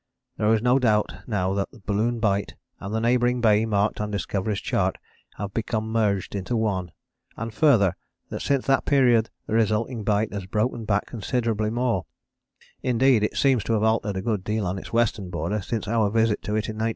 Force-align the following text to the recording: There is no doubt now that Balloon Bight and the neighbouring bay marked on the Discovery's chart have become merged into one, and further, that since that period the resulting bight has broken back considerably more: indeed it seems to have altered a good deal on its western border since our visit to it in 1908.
There 0.37 0.51
is 0.51 0.63
no 0.63 0.79
doubt 0.79 1.13
now 1.27 1.53
that 1.53 1.85
Balloon 1.85 2.19
Bight 2.19 2.55
and 2.79 2.91
the 2.91 2.99
neighbouring 2.99 3.39
bay 3.39 3.67
marked 3.67 4.01
on 4.01 4.09
the 4.09 4.17
Discovery's 4.17 4.59
chart 4.59 4.97
have 5.35 5.53
become 5.53 5.91
merged 5.91 6.33
into 6.33 6.57
one, 6.57 6.91
and 7.37 7.53
further, 7.53 7.95
that 8.29 8.41
since 8.41 8.65
that 8.65 8.85
period 8.85 9.29
the 9.45 9.53
resulting 9.53 10.03
bight 10.03 10.33
has 10.33 10.47
broken 10.47 10.85
back 10.85 11.05
considerably 11.05 11.69
more: 11.69 12.07
indeed 12.81 13.21
it 13.21 13.37
seems 13.37 13.63
to 13.65 13.73
have 13.73 13.83
altered 13.83 14.17
a 14.17 14.23
good 14.23 14.43
deal 14.43 14.65
on 14.65 14.79
its 14.79 14.91
western 14.91 15.29
border 15.29 15.61
since 15.61 15.87
our 15.87 16.09
visit 16.09 16.41
to 16.41 16.55
it 16.55 16.65
in 16.67 16.77
1908. 16.77 16.89